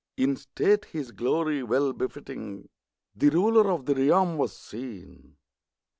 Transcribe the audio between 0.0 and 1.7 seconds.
In state his glory